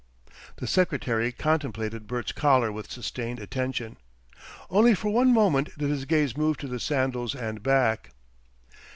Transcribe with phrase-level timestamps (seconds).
[0.55, 3.97] The secretary contemplated Bert's collar with sustained attention.
[4.67, 8.09] Only for one moment did his gaze move to the sandals and back.